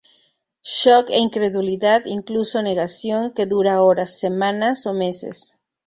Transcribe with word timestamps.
Shock 0.63 1.11
e 1.11 1.19
incredulidad, 1.19 2.07
incluso 2.07 2.63
negación, 2.63 3.33
que 3.35 3.45
dura 3.45 3.83
horas, 3.83 4.17
semanas 4.17 4.87
o 4.87 4.93
meses. 4.95 5.59